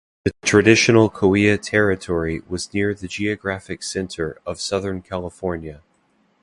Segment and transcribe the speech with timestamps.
[0.25, 5.83] The traditional Cahuilla territory was near the geographic center of Southern California.